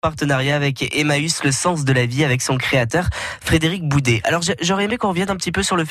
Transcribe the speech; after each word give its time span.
partenariat 0.00 0.56
avec 0.56 0.96
Emmaüs, 0.96 1.44
le 1.44 1.52
sens 1.52 1.84
de 1.84 1.92
la 1.92 2.06
vie, 2.06 2.24
avec 2.24 2.40
son 2.40 2.56
créateur 2.56 3.08
Frédéric 3.42 3.86
Boudet. 3.86 4.22
Alors 4.24 4.40
j'aurais 4.62 4.84
aimé 4.84 4.96
qu'on 4.96 5.10
revienne 5.10 5.30
un 5.30 5.36
petit 5.36 5.52
peu 5.52 5.62
sur 5.62 5.76
le, 5.76 5.84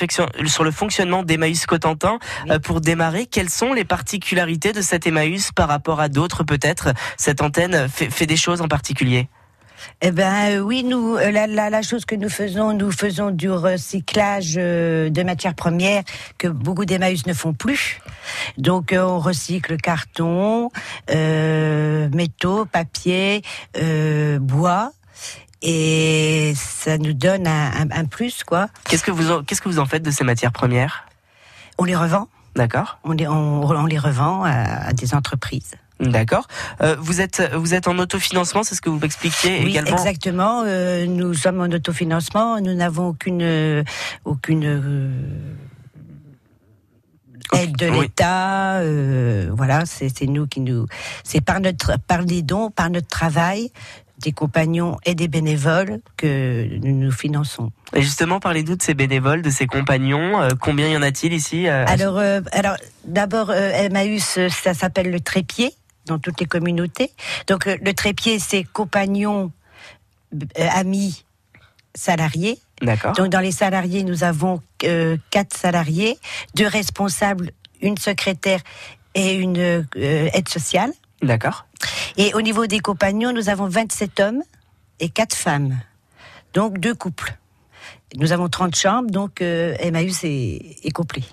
sur 0.47 0.63
le 0.63 0.71
fonctionnement 0.71 1.21
d'Emmaüs 1.21 1.65
Cotentin. 1.67 2.17
Euh, 2.49 2.57
pour 2.57 2.81
démarrer, 2.81 3.27
quelles 3.27 3.49
sont 3.49 3.71
les 3.73 3.85
particularités 3.85 4.73
de 4.73 4.81
cet 4.81 5.05
Emmaüs 5.05 5.51
par 5.51 5.67
rapport 5.67 5.99
à 5.99 6.09
d'autres 6.09 6.43
peut-être? 6.43 6.89
Cette 7.17 7.41
antenne 7.41 7.87
fait 7.87 8.25
des 8.25 8.37
choses 8.37 8.61
en 8.61 8.67
particulier? 8.67 9.29
Eh 10.01 10.11
ben 10.11 10.57
euh, 10.57 10.59
oui, 10.59 10.83
nous 10.83 11.15
euh, 11.15 11.31
la, 11.31 11.47
la, 11.47 11.69
la, 11.69 11.81
chose 11.81 12.05
que 12.05 12.15
nous 12.15 12.29
faisons, 12.29 12.73
nous 12.73 12.91
faisons 12.91 13.31
du 13.31 13.49
recyclage 13.49 14.55
euh, 14.57 15.09
de 15.09 15.23
matières 15.23 15.55
premières 15.55 16.03
que 16.37 16.47
beaucoup 16.47 16.85
d'Emmaüs 16.85 17.25
ne 17.25 17.33
font 17.33 17.53
plus. 17.53 17.99
Donc 18.57 18.93
on 18.97 19.19
recycle 19.19 19.77
carton, 19.77 20.71
euh, 21.11 22.09
métaux, 22.13 22.65
papier, 22.65 23.41
euh, 23.77 24.39
bois. 24.39 24.91
Et 25.61 26.53
ça 26.55 26.97
nous 26.97 27.11
donne 27.11 27.45
un, 27.45 27.71
un, 27.81 27.91
un 27.91 28.05
plus, 28.05 28.45
quoi. 28.45 28.69
Qu'est-ce 28.85 29.03
que 29.03 29.11
vous 29.11 29.43
qu'est-ce 29.43 29.61
que 29.61 29.67
vous 29.67 29.79
en 29.79 29.85
faites 29.85 30.03
de 30.03 30.11
ces 30.11 30.23
matières 30.23 30.53
premières? 30.53 31.05
On 31.77 31.83
les 31.83 31.97
revend. 31.97 32.29
D'accord. 32.55 32.99
On 33.03 33.11
les, 33.11 33.27
on, 33.27 33.63
on 33.63 33.85
les 33.85 33.97
revend 33.99 34.43
à, 34.43 34.87
à 34.87 34.93
des 34.93 35.13
entreprises. 35.13 35.75
D'accord. 35.99 36.47
Euh, 36.81 36.95
vous 36.97 37.19
êtes 37.19 37.41
vous 37.53 37.73
êtes 37.73 37.87
en 37.89 37.99
autofinancement, 37.99 38.63
c'est 38.63 38.73
ce 38.73 38.81
que 38.81 38.89
vous 38.89 38.99
m'expliquiez 38.99 39.59
oui, 39.63 39.71
également. 39.71 39.97
Exactement. 39.97 40.63
Euh, 40.65 41.05
nous 41.05 41.33
sommes 41.33 41.59
en 41.59 41.65
autofinancement. 41.65 42.61
Nous 42.61 42.73
n'avons 42.73 43.09
aucune 43.09 43.41
euh, 43.41 43.83
aucune 44.23 44.63
euh, 44.65 45.11
aide 47.53 47.75
de 47.75 47.89
oui. 47.89 48.01
l'État. 48.03 48.77
Euh, 48.77 49.49
voilà, 49.51 49.85
c'est 49.85 50.21
nous 50.21 50.47
qui 50.47 50.61
nous. 50.61 50.85
C'est 51.25 51.41
par 51.41 51.59
notre 51.59 51.99
par 51.99 52.21
les 52.21 52.43
dons, 52.43 52.71
par 52.71 52.89
notre 52.89 53.07
travail 53.07 53.69
des 54.19 54.31
compagnons 54.31 54.97
et 55.05 55.15
des 55.15 55.29
bénévoles 55.29 55.99
que 56.17 56.67
nous 56.81 56.93
nous 56.93 57.11
finançons. 57.11 57.71
Et 57.93 58.01
justement, 58.01 58.39
parlez-nous 58.39 58.75
de 58.75 58.81
ces 58.81 58.93
bénévoles, 58.93 59.41
de 59.41 59.49
ces 59.49 59.65
compagnons. 59.65 60.41
Euh, 60.41 60.49
combien 60.59 60.89
y 60.89 60.95
en 60.95 61.01
a-t-il 61.01 61.33
ici 61.33 61.67
Alors, 61.67 62.19
alors 62.51 62.75
d'abord, 63.05 63.51
Emmaüs, 63.51 64.39
ça 64.49 64.73
s'appelle 64.73 65.09
le 65.11 65.19
trépied 65.19 65.73
dans 66.09 66.19
toutes 66.19 66.39
les 66.39 66.45
communautés. 66.45 67.11
Donc 67.47 67.67
euh, 67.67 67.77
le 67.81 67.93
trépied, 67.93 68.39
c'est 68.39 68.63
compagnons, 68.63 69.51
euh, 70.33 70.67
amis, 70.73 71.23
salariés. 71.95 72.59
D'accord. 72.81 73.13
Donc 73.13 73.29
dans 73.29 73.39
les 73.39 73.51
salariés, 73.51 74.03
nous 74.03 74.23
avons 74.23 74.61
euh, 74.83 75.17
quatre 75.29 75.55
salariés, 75.55 76.17
deux 76.55 76.67
responsables, 76.67 77.51
une 77.81 77.97
secrétaire 77.97 78.61
et 79.15 79.35
une 79.35 79.57
euh, 79.57 79.83
aide 79.95 80.49
sociale. 80.49 80.91
D'accord. 81.21 81.65
Et 82.17 82.33
au 82.33 82.41
niveau 82.41 82.65
des 82.65 82.79
compagnons, 82.79 83.31
nous 83.33 83.49
avons 83.49 83.67
27 83.67 84.19
hommes 84.19 84.43
et 84.99 85.09
quatre 85.09 85.35
femmes. 85.35 85.79
Donc 86.53 86.79
deux 86.79 86.95
couples. 86.95 87.37
Nous 88.15 88.31
avons 88.31 88.49
30 88.49 88.75
chambres, 88.75 89.11
donc 89.11 89.41
euh, 89.41 89.75
Emmaüs 89.79 90.23
est, 90.23 90.77
est 90.83 90.91
complet. 90.91 91.23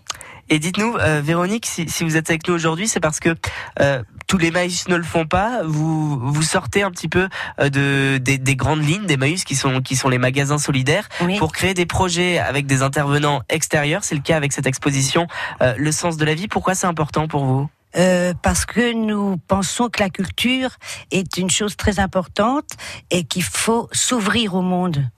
Et 0.49 0.59
dites-nous, 0.59 0.97
euh, 0.97 1.21
Véronique, 1.25 1.67
si, 1.67 1.89
si, 1.89 2.05
vous 2.05 2.17
êtes 2.17 2.31
avec 2.31 2.47
nous 2.47 2.55
aujourd'hui, 2.55 2.87
c'est 2.87 3.01
parce 3.01 3.19
que 3.19 3.35
euh, 3.81 4.03
tous 4.27 4.39
les 4.39 4.51
Maïs 4.51 4.89
ne 4.89 4.97
le 4.97 5.03
font 5.03 5.27
pas. 5.27 5.63
Vous 5.65 6.19
vous 6.19 6.43
sortez 6.43 6.83
un 6.83 6.91
petit 6.91 7.09
peu 7.09 7.29
euh, 7.61 7.69
de 7.69 8.19
des, 8.19 8.39
des, 8.39 8.57
grandes 8.57 8.85
lignes 8.85 9.07
des 9.07 9.17
Maïs 9.17 9.45
qui 9.45 9.55
sont 9.55 9.81
qui 9.81 9.97
sont 9.97 10.09
les 10.09 10.19
magasins 10.19 10.59
solidaires 10.59 11.09
oui. 11.21 11.39
pour 11.39 11.53
créer 11.53 11.75
des 11.75 11.87
projets 11.87 12.39
avec 12.39 12.67
des 12.67 12.83
intervenants 12.83 13.43
extérieurs. 13.49 14.05
C'est 14.05 14.15
le 14.15 14.21
cas 14.21 14.37
avec 14.37 14.53
cette 14.53 14.67
exposition, 14.67 15.27
euh, 15.63 15.75
le 15.77 15.93
sens 15.93 16.17
de 16.17 16.25
la 16.25 16.35
vie. 16.35 16.49
Pourquoi 16.49 16.75
c'est 16.75 16.87
important 16.87 17.29
pour 17.29 17.45
vous? 17.45 17.69
Euh, 17.97 18.35
parce 18.43 18.67
que 18.67 18.93
nous 18.93 19.39
pensons 19.49 19.89
que 19.89 20.03
la 20.03 20.11
culture 20.11 20.71
est 21.11 21.39
une 21.39 21.49
chose 21.49 21.77
très 21.77 21.99
importante 21.99 22.71
et 23.11 23.25
qu'il 23.25 23.43
faut 23.45 23.89
s'ouvrir 23.93 24.55
au 24.55 24.63
monde 24.63 25.09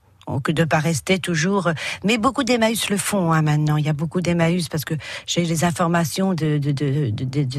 que 0.42 0.52
de 0.52 0.64
pas 0.64 0.78
rester 0.78 1.18
toujours. 1.18 1.70
Mais 2.04 2.18
beaucoup 2.18 2.44
d'Emmaüs 2.44 2.90
le 2.90 2.96
font 2.96 3.32
hein, 3.32 3.42
maintenant. 3.42 3.76
Il 3.76 3.86
y 3.86 3.88
a 3.88 3.94
beaucoup 3.94 4.20
d'Emmaüs 4.20 4.68
parce 4.68 4.84
que 4.84 4.94
j'ai 5.26 5.44
les 5.44 5.64
informations 5.64 6.34
de, 6.34 6.60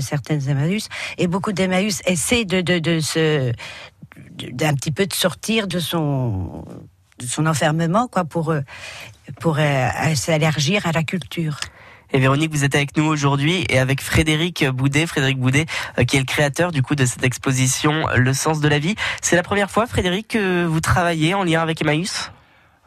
certaines 0.02 0.50
Emmaüs 0.50 0.90
et 1.18 1.28
beaucoup 1.28 1.52
d'Emmaüs 1.52 2.02
essaient 2.06 2.46
de, 2.46 3.00
se 3.00 3.52
d'un 4.52 4.74
petit 4.74 4.92
peu 4.92 5.06
de 5.06 5.14
sortir 5.14 5.68
de 5.68 5.80
son 5.80 6.66
enfermement 7.46 8.08
quoi 8.08 8.24
pour 8.24 8.54
pour 9.40 9.58
euh, 9.60 9.90
s'allergir 10.16 10.86
à 10.86 10.92
la 10.92 11.04
culture. 11.04 11.60
Et 12.12 12.20
Véronique, 12.20 12.52
vous 12.52 12.64
êtes 12.64 12.74
avec 12.74 12.98
nous 12.98 13.06
aujourd'hui 13.06 13.66
et 13.70 13.78
avec 13.78 14.02
Frédéric 14.02 14.66
Boudet, 14.70 15.06
Frédéric 15.06 15.38
Boudet, 15.38 15.68
euh, 16.00 16.04
qui 16.06 16.16
est 16.16 16.20
le 16.20 16.26
créateur 16.26 16.72
du 16.72 16.82
coup 16.82 16.96
de 16.96 17.06
cette 17.06 17.24
exposition 17.24 18.08
Le 18.16 18.34
sens 18.34 18.60
de 18.62 18.68
la 18.68 18.80
vie. 18.80 18.96
C'est 19.22 19.36
la 19.36 19.44
première 19.44 19.70
fois, 19.70 19.86
Frédéric, 19.86 20.30
que 20.30 20.66
vous 20.66 20.80
travaillez 20.80 21.36
en 21.36 21.44
lien 21.44 21.62
avec 21.62 21.82
Emmaüs? 21.82 22.32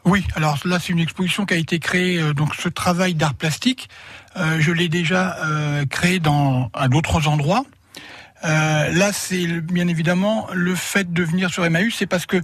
Oui, 0.05 0.25
alors 0.35 0.57
là 0.65 0.79
c'est 0.79 0.93
une 0.93 0.99
exposition 0.99 1.45
qui 1.45 1.53
a 1.53 1.57
été 1.57 1.79
créée, 1.79 2.19
euh, 2.19 2.33
donc 2.33 2.55
ce 2.55 2.69
travail 2.69 3.13
d'art 3.13 3.33
plastique, 3.33 3.89
euh, 4.35 4.57
je 4.59 4.71
l'ai 4.71 4.89
déjà 4.89 5.37
euh, 5.45 5.85
créé 5.85 6.19
dans 6.19 6.69
à 6.73 6.87
d'autres 6.87 7.27
endroits. 7.27 7.65
Euh, 8.45 8.91
là, 8.91 9.13
c'est 9.13 9.45
bien 9.61 9.87
évidemment 9.87 10.47
le 10.51 10.75
fait 10.75 11.13
de 11.13 11.23
venir 11.23 11.49
sur 11.49 11.63
Emmaüs, 11.65 11.95
c'est 11.97 12.07
parce 12.07 12.25
que 12.25 12.41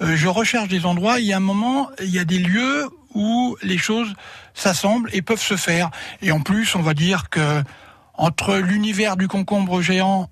je 0.00 0.28
recherche 0.28 0.68
des 0.68 0.86
endroits. 0.86 1.18
Il 1.18 1.26
y 1.26 1.32
a 1.32 1.38
un 1.38 1.40
moment, 1.40 1.90
il 2.00 2.10
y 2.10 2.20
a 2.20 2.24
des 2.24 2.38
lieux 2.38 2.88
où 3.14 3.56
les 3.62 3.76
choses 3.76 4.14
s'assemblent 4.54 5.10
et 5.12 5.22
peuvent 5.22 5.42
se 5.42 5.56
faire. 5.56 5.90
Et 6.22 6.30
en 6.30 6.40
plus, 6.40 6.76
on 6.76 6.82
va 6.82 6.94
dire 6.94 7.28
que 7.30 7.62
entre 8.14 8.56
l'univers 8.58 9.16
du 9.16 9.26
concombre 9.26 9.82
géant 9.82 10.30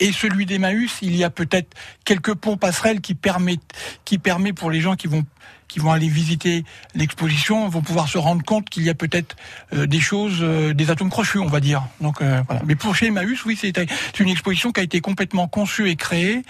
et 0.00 0.12
celui 0.12 0.46
d'Emmaüs, 0.46 0.98
il 1.00 1.14
y 1.16 1.22
a 1.22 1.30
peut-être 1.30 1.74
quelques 2.04 2.34
ponts 2.34 2.56
passerelles 2.56 3.00
qui 3.00 3.14
permettent, 3.14 3.72
qui 4.04 4.18
permet 4.18 4.52
pour 4.52 4.70
les 4.70 4.80
gens 4.80 4.96
qui 4.96 5.06
vont 5.06 5.24
qui 5.68 5.78
vont 5.78 5.92
aller 5.92 6.08
visiter 6.08 6.64
l'exposition 6.94 7.68
vont 7.68 7.82
pouvoir 7.82 8.08
se 8.08 8.18
rendre 8.18 8.44
compte 8.44 8.68
qu'il 8.70 8.84
y 8.84 8.90
a 8.90 8.94
peut-être 8.94 9.36
euh, 9.72 9.86
des 9.86 10.00
choses, 10.00 10.38
euh, 10.40 10.74
des 10.74 10.90
atomes 10.90 11.10
crochus, 11.10 11.38
on 11.38 11.46
va 11.46 11.60
dire. 11.60 11.82
Donc 12.00 12.22
euh, 12.22 12.42
voilà. 12.46 12.62
Mais 12.66 12.74
pour 12.74 12.94
chez 12.94 13.06
Emmaüs, 13.06 13.44
oui, 13.44 13.58
c'est 13.60 13.76
une 14.20 14.28
exposition 14.28 14.72
qui 14.72 14.80
a 14.80 14.82
été 14.82 15.00
complètement 15.00 15.48
conçue 15.48 15.90
et 15.90 15.96
créée 15.96 16.42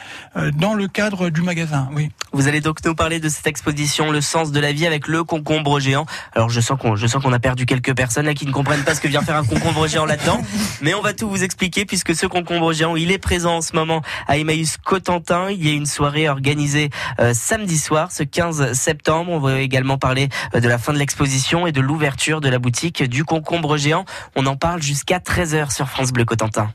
dans 0.54 0.75
le 0.75 0.88
cadre 0.88 1.31
du 1.31 1.43
magasin. 1.43 1.88
Oui. 1.93 2.10
Vous 2.32 2.49
allez 2.49 2.60
donc 2.60 2.84
nous 2.84 2.94
parler 2.94 3.21
de 3.21 3.28
cette 3.28 3.47
exposition, 3.47 4.10
le 4.10 4.21
sens 4.21 4.53
de 4.53 4.60
la 4.60 4.72
vie 4.72 4.87
avec 4.87 5.09
le 5.09 5.25
concombre 5.25 5.81
géant. 5.81 6.06
Alors 6.34 6.50
je 6.50 6.60
sens 6.60 6.78
qu'on, 6.78 6.97
je 6.97 7.06
sens 7.06 7.22
qu'on 7.22 7.33
a 7.33 7.38
perdu 7.38 7.66
quelques 7.66 7.94
personnes 7.94 8.27
là 8.27 8.34
qui 8.34 8.47
ne 8.47 8.53
comprennent 8.53 8.84
pas 8.84 8.94
ce 8.94 9.00
que 9.00 9.09
vient 9.09 9.22
faire 9.22 9.37
un 9.37 9.44
concombre 9.44 9.87
géant 9.87 10.04
là-dedans, 10.04 10.41
mais 10.83 10.94
on 10.94 11.00
va 11.00 11.12
tout 11.12 11.28
vous 11.28 11.43
expliquer 11.43 11.84
puisque 11.84 12.15
ce 12.15 12.27
concombre 12.27 12.72
géant, 12.72 12.97
il 12.97 13.10
est 13.10 13.19
présent 13.19 13.56
en 13.56 13.62
ce 13.62 13.75
moment 13.75 14.03
à 14.28 14.38
Emmaüs 14.38 14.77
Cotentin. 14.77 15.50
Il 15.50 15.66
y 15.66 15.71
a 15.71 15.75
une 15.75 15.87
soirée 15.87 16.28
organisée 16.28 16.91
samedi 17.33 17.78
soir, 17.78 18.12
ce 18.12 18.22
15 18.22 18.72
septembre. 18.72 19.05
On 19.08 19.38
va 19.38 19.60
également 19.60 19.98
parler 19.98 20.28
euh, 20.54 20.60
de 20.60 20.68
la 20.68 20.78
fin 20.78 20.92
de 20.92 20.98
l'exposition 20.98 21.66
et 21.66 21.72
de 21.72 21.80
l'ouverture 21.80 22.40
de 22.40 22.48
la 22.48 22.58
boutique 22.58 23.02
du 23.02 23.24
concombre 23.24 23.76
géant. 23.76 24.04
On 24.34 24.46
en 24.46 24.56
parle 24.56 24.82
jusqu'à 24.82 25.18
13h 25.18 25.72
sur 25.72 25.88
France 25.88 26.12
Bleu 26.12 26.24
Cotentin. 26.24 26.70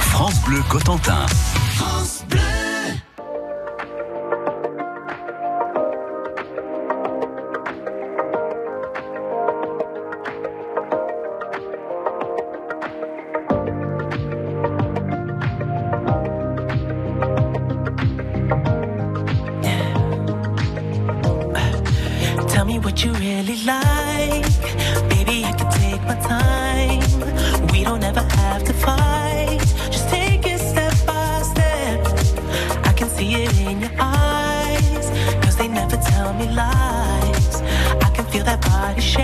France 0.00 0.40
Bleu 0.42 0.62
Cotentin. 0.68 1.26
France 1.76 2.24
Bleu. 2.28 2.53
Like. 23.64 24.44
Baby, 25.08 25.44
I 25.44 25.52
can 25.56 25.70
take 25.72 26.02
my 26.02 26.16
time. 26.16 27.00
We 27.72 27.84
don't 27.84 28.02
ever 28.04 28.20
have 28.20 28.64
to 28.64 28.72
fight. 28.72 29.60
Just 29.90 30.08
take 30.08 30.46
it 30.46 30.58
step 30.58 30.94
by 31.06 31.42
step. 31.42 32.00
I 32.84 32.92
can 32.92 33.08
see 33.08 33.34
it 33.44 33.58
in 33.60 33.80
your 33.80 33.94
eyes. 33.98 35.06
Cause 35.42 35.56
they 35.56 35.68
never 35.68 35.96
tell 35.96 36.34
me 36.34 36.46
lies. 36.50 37.62
I 38.06 38.10
can 38.14 38.24
feel 38.26 38.44
that 38.44 38.60
body 38.60 39.00
shake 39.00 39.23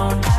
don't 0.00 0.29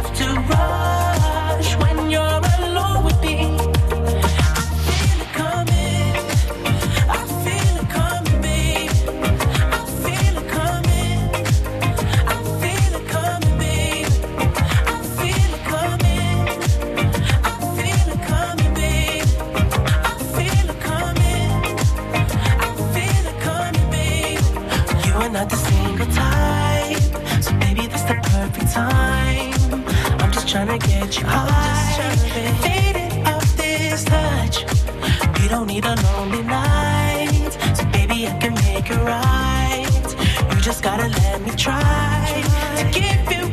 right. 39.24 40.16
You 40.54 40.62
just 40.62 40.84
gotta 40.84 41.08
let 41.08 41.42
me 41.42 41.52
try 41.52 42.44
to 42.78 42.84
give 43.00 43.32
you 43.32 43.51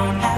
don't 0.00 0.29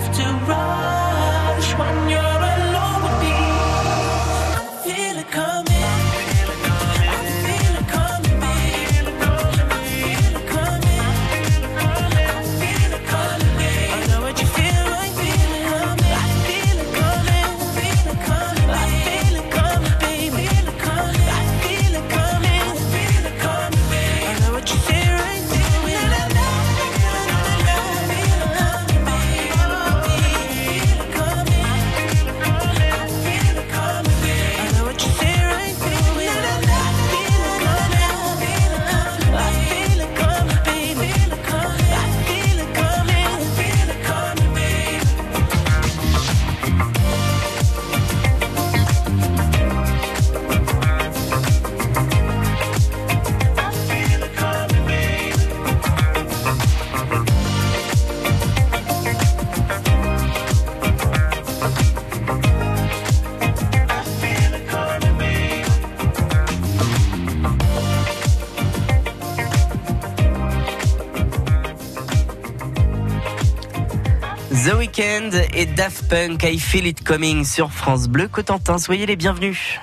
Daft 75.77 76.09
Punk, 76.09 76.43
I 76.45 76.59
Feel 76.59 76.87
It 76.87 77.03
Coming 77.03 77.45
sur 77.45 77.71
France 77.71 78.09
Bleu. 78.09 78.29
Cotentin, 78.29 78.79
soyez 78.79 79.07
les 79.07 79.17
bienvenus. 79.17 79.81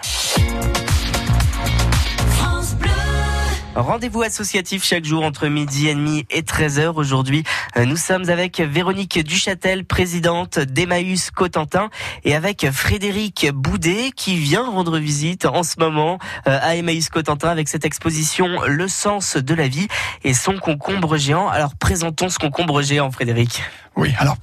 Rendez-vous 3.79 4.23
associatif 4.23 4.83
chaque 4.83 5.05
jour 5.05 5.23
entre 5.23 5.47
midi 5.47 5.87
et 5.87 5.95
demi 5.95 6.25
et 6.29 6.41
13h. 6.41 6.95
Aujourd'hui, 6.95 7.45
euh, 7.77 7.85
nous 7.85 7.95
sommes 7.95 8.29
avec 8.29 8.59
Véronique 8.59 9.23
Duchâtel, 9.23 9.85
présidente 9.85 10.59
d'Emmaüs 10.59 11.31
Cotentin, 11.31 11.89
et 12.25 12.35
avec 12.35 12.69
Frédéric 12.71 13.49
Boudet 13.53 14.11
qui 14.13 14.35
vient 14.35 14.69
rendre 14.69 14.99
visite 14.99 15.45
en 15.45 15.63
ce 15.63 15.79
moment 15.79 16.19
euh, 16.45 16.59
à 16.61 16.75
Emmaüs 16.75 17.07
Cotentin 17.07 17.47
avec 17.47 17.69
cette 17.69 17.85
exposition 17.85 18.49
Le 18.67 18.89
sens 18.89 19.37
de 19.37 19.53
la 19.53 19.69
vie 19.69 19.87
et 20.25 20.33
son 20.33 20.57
concombre 20.57 21.15
géant. 21.15 21.47
Alors 21.47 21.73
présentons 21.75 22.27
ce 22.27 22.37
concombre 22.37 22.81
géant, 22.81 23.09
Frédéric. 23.11 23.63
Oui, 23.95 24.13
alors, 24.19 24.35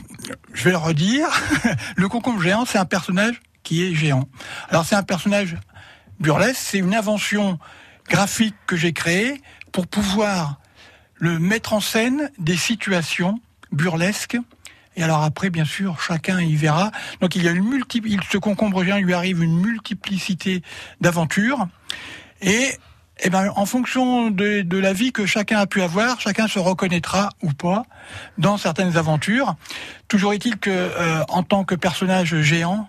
je 0.54 0.64
vais 0.64 0.70
le 0.70 0.78
redire. 0.78 1.28
le 1.96 2.08
concombre 2.08 2.40
géant, 2.40 2.64
c'est 2.64 2.78
un 2.78 2.86
personnage 2.86 3.42
qui 3.62 3.84
est 3.84 3.94
géant. 3.94 4.28
Alors, 4.70 4.86
c'est 4.86 4.94
un 4.96 5.02
personnage 5.02 5.56
burlesque, 6.20 6.56
c'est 6.58 6.78
une 6.78 6.94
invention 6.94 7.58
graphique 8.08 8.54
que 8.66 8.76
j'ai 8.76 8.92
créée 8.92 9.40
pour 9.72 9.86
pouvoir 9.86 10.58
le 11.14 11.38
mettre 11.38 11.72
en 11.72 11.80
scène 11.80 12.30
des 12.38 12.56
situations 12.56 13.40
burlesques. 13.72 14.38
Et 14.96 15.02
alors 15.02 15.22
après, 15.22 15.50
bien 15.50 15.64
sûr, 15.64 16.00
chacun 16.00 16.40
y 16.40 16.54
verra. 16.56 16.90
Donc 17.20 17.36
il 17.36 17.42
y 17.42 17.48
a 17.48 17.50
une 17.50 17.68
multi, 17.68 18.00
il- 18.04 18.22
ce 18.30 18.38
concombre 18.38 18.82
géant 18.84 18.98
lui 18.98 19.12
arrive 19.14 19.42
une 19.42 19.58
multiplicité 19.60 20.62
d'aventures. 21.00 21.66
Et, 22.40 22.70
eh 23.24 23.30
ben, 23.30 23.50
en 23.56 23.66
fonction 23.66 24.30
de, 24.30 24.60
de 24.62 24.78
la 24.78 24.92
vie 24.92 25.12
que 25.12 25.26
chacun 25.26 25.58
a 25.58 25.66
pu 25.66 25.82
avoir, 25.82 26.20
chacun 26.20 26.48
se 26.48 26.58
reconnaîtra 26.58 27.30
ou 27.42 27.52
pas 27.52 27.84
dans 28.38 28.56
certaines 28.58 28.96
aventures. 28.96 29.56
Toujours 30.08 30.32
est-il 30.34 30.58
que, 30.58 30.70
euh, 30.70 31.22
en 31.28 31.42
tant 31.42 31.64
que 31.64 31.74
personnage 31.74 32.40
géant, 32.42 32.88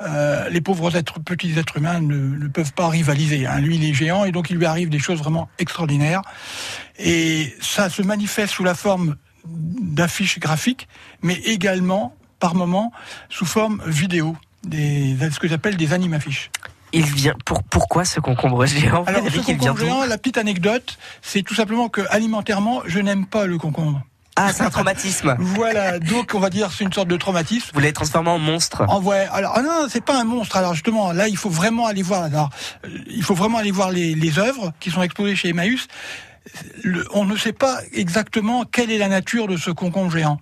euh, 0.00 0.48
les 0.50 0.60
pauvres 0.60 0.94
êtres, 0.96 1.20
petits 1.20 1.58
êtres 1.58 1.78
humains 1.78 2.00
ne, 2.00 2.16
ne 2.16 2.48
peuvent 2.48 2.72
pas 2.72 2.88
rivaliser. 2.88 3.46
hein. 3.46 3.60
Lui, 3.60 3.76
il 3.76 3.84
est 3.84 3.94
géant 3.94 4.24
et 4.24 4.32
donc 4.32 4.50
il 4.50 4.56
lui 4.56 4.66
arrive 4.66 4.88
des 4.90 4.98
choses 4.98 5.18
vraiment 5.18 5.48
extraordinaires. 5.58 6.22
Et 6.98 7.54
ça 7.60 7.88
se 7.88 8.02
manifeste 8.02 8.52
sous 8.54 8.64
la 8.64 8.74
forme 8.74 9.16
d'affiches 9.46 10.38
graphiques, 10.38 10.88
mais 11.22 11.34
également, 11.44 12.14
par 12.40 12.54
moments, 12.54 12.92
sous 13.28 13.46
forme 13.46 13.82
vidéo, 13.86 14.36
des, 14.64 15.16
ce 15.30 15.38
que 15.38 15.48
j'appelle 15.48 15.76
des 15.76 15.92
animaffiches. 15.92 16.50
Il 16.92 17.04
vient 17.04 17.34
pour 17.44 17.62
pourquoi 17.62 18.04
ce 18.04 18.20
concombre 18.20 18.64
géant 18.66 19.04
Alors, 19.04 19.24
ce 19.24 19.30
Frédéric, 19.30 19.48
il 19.48 19.56
vient 19.58 19.72
concombre 19.72 19.80
géant, 19.80 20.04
la 20.06 20.18
petite 20.18 20.38
anecdote, 20.38 20.98
c'est 21.22 21.42
tout 21.42 21.54
simplement 21.54 21.88
que 21.88 22.00
alimentairement, 22.10 22.82
je 22.86 22.98
n'aime 23.00 23.26
pas 23.26 23.46
le 23.46 23.58
concombre. 23.58 24.02
Ah, 24.36 24.52
c'est 24.52 24.62
un 24.62 24.70
traumatisme. 24.70 25.34
Voilà, 25.40 25.98
donc 25.98 26.32
on 26.34 26.38
va 26.38 26.50
dire 26.50 26.70
c'est 26.70 26.84
une 26.84 26.92
sorte 26.92 27.08
de 27.08 27.16
traumatisme. 27.16 27.70
Vous 27.72 27.80
l'avez 27.80 27.92
transformé 27.92 28.28
en 28.30 28.38
monstre. 28.38 28.84
En 28.88 29.00
vrai, 29.00 29.28
alors 29.32 29.52
ah 29.56 29.62
non, 29.62 29.86
c'est 29.88 30.04
pas 30.04 30.20
un 30.20 30.24
monstre. 30.24 30.56
Alors 30.56 30.74
justement, 30.74 31.12
là, 31.12 31.28
il 31.28 31.36
faut 31.36 31.50
vraiment 31.50 31.86
aller 31.86 32.02
voir. 32.02 32.24
Alors, 32.24 32.50
euh, 32.84 32.88
il 33.08 33.22
faut 33.22 33.34
vraiment 33.34 33.58
aller 33.58 33.70
voir 33.70 33.90
les, 33.90 34.14
les 34.14 34.38
œuvres 34.38 34.72
qui 34.80 34.90
sont 34.90 35.02
exposées 35.02 35.36
chez 35.36 35.48
Emmaüs. 35.48 35.86
Le- 36.82 37.06
on 37.12 37.24
ne 37.24 37.36
sait 37.36 37.52
pas 37.54 37.78
exactement 37.92 38.64
quelle 38.64 38.90
est 38.90 38.98
la 38.98 39.08
nature 39.08 39.48
de 39.48 39.56
ce 39.56 39.70
concombre 39.70 40.10
géant. 40.12 40.38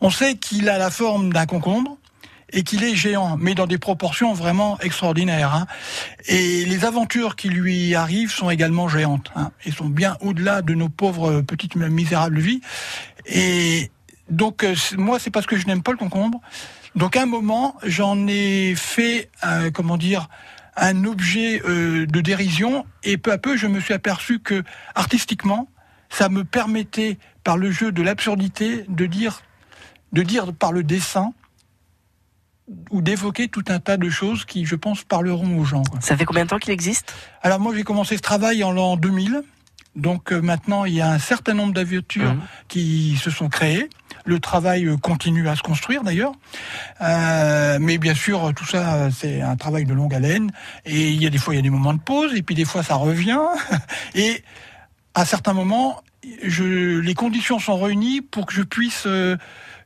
On 0.00 0.10
sait 0.10 0.34
qu'il 0.36 0.68
a 0.68 0.78
la 0.78 0.90
forme 0.90 1.32
d'un 1.32 1.46
concombre 1.46 1.96
et 2.54 2.64
qu'il 2.64 2.84
est 2.84 2.94
géant, 2.94 3.38
mais 3.40 3.54
dans 3.54 3.66
des 3.66 3.78
proportions 3.78 4.34
vraiment 4.34 4.78
extraordinaires. 4.80 5.54
hein. 5.54 5.66
Et 6.26 6.66
les 6.66 6.84
aventures 6.84 7.34
qui 7.34 7.48
lui 7.48 7.94
arrivent 7.94 8.30
sont 8.30 8.50
également 8.50 8.88
géantes, 8.88 9.32
hein, 9.34 9.52
et 9.64 9.72
sont 9.72 9.86
bien 9.86 10.18
au-delà 10.20 10.60
de 10.60 10.74
nos 10.74 10.90
pauvres 10.90 11.30
euh, 11.30 11.42
petites 11.42 11.76
misérables 11.76 12.38
vies. 12.40 12.60
Et 13.26 13.90
donc, 14.28 14.64
euh, 14.64 14.74
moi, 14.96 15.18
c'est 15.18 15.30
parce 15.30 15.46
que 15.46 15.56
je 15.56 15.66
n'aime 15.66 15.82
pas 15.82 15.92
le 15.92 15.98
concombre. 15.98 16.40
Donc, 16.94 17.16
à 17.16 17.22
un 17.22 17.26
moment, 17.26 17.76
j'en 17.84 18.26
ai 18.26 18.74
fait, 18.76 19.30
euh, 19.44 19.70
comment 19.70 19.96
dire, 19.96 20.28
un 20.76 21.04
objet 21.04 21.62
euh, 21.64 22.06
de 22.06 22.20
dérision, 22.20 22.86
et 23.02 23.18
peu 23.18 23.32
à 23.32 23.38
peu, 23.38 23.56
je 23.56 23.66
me 23.66 23.80
suis 23.80 23.94
aperçu 23.94 24.40
que 24.40 24.62
artistiquement, 24.94 25.68
ça 26.08 26.28
me 26.28 26.44
permettait 26.44 27.18
par 27.44 27.56
le 27.56 27.70
jeu 27.70 27.92
de 27.92 28.02
l'absurdité 28.02 28.84
de 28.88 29.06
dire, 29.06 29.42
de 30.12 30.22
dire 30.22 30.52
par 30.52 30.72
le 30.72 30.82
dessin 30.82 31.32
ou 32.90 33.02
d'évoquer 33.02 33.48
tout 33.48 33.64
un 33.68 33.80
tas 33.80 33.96
de 33.96 34.08
choses 34.08 34.44
qui, 34.44 34.64
je 34.64 34.76
pense, 34.76 35.02
parleront 35.02 35.58
aux 35.58 35.64
gens. 35.64 35.82
quoi. 35.82 36.00
Ça 36.00 36.16
fait 36.16 36.24
combien 36.24 36.44
de 36.44 36.50
temps 36.50 36.58
qu'il 36.58 36.72
existe? 36.72 37.14
Alors 37.42 37.60
moi, 37.60 37.74
j'ai 37.74 37.82
commencé 37.82 38.16
ce 38.16 38.22
travail 38.22 38.62
en 38.64 38.72
l'an 38.72 38.96
2000. 38.96 39.42
Donc 39.94 40.32
euh, 40.32 40.40
maintenant, 40.40 40.84
il 40.84 40.94
y 40.94 41.00
a 41.02 41.10
un 41.10 41.18
certain 41.18 41.54
nombre 41.54 41.74
d'aventures 41.74 42.34
Mhm. 42.34 42.40
qui 42.68 43.16
se 43.22 43.30
sont 43.30 43.48
créées. 43.48 43.88
Le 44.24 44.38
travail 44.40 44.86
euh, 44.86 44.96
continue 44.96 45.48
à 45.48 45.56
se 45.56 45.62
construire 45.62 46.02
d'ailleurs. 46.02 46.32
Euh, 47.00 47.78
mais 47.80 47.98
bien 47.98 48.14
sûr, 48.14 48.52
tout 48.54 48.64
ça, 48.64 48.94
euh, 48.94 49.10
c'est 49.14 49.42
un 49.42 49.56
travail 49.56 49.84
de 49.84 49.92
longue 49.94 50.14
haleine. 50.14 50.50
Et 50.86 51.10
il 51.10 51.22
y 51.22 51.26
a 51.26 51.30
des 51.30 51.38
fois, 51.38 51.54
il 51.54 51.56
y 51.56 51.60
a 51.60 51.62
des 51.62 51.70
moments 51.70 51.92
de 51.94 52.00
pause, 52.00 52.34
et 52.34 52.42
puis 52.42 52.54
des 52.54 52.64
fois, 52.64 52.82
ça 52.82 52.94
revient. 52.94 53.40
Et 54.14 54.42
à 55.14 55.24
certains 55.24 55.52
moments, 55.52 56.00
je, 56.42 56.98
les 57.00 57.14
conditions 57.14 57.58
sont 57.58 57.78
réunies 57.78 58.20
pour 58.22 58.46
que 58.46 58.54
je 58.54 58.62
puisse 58.62 59.04
euh, 59.06 59.36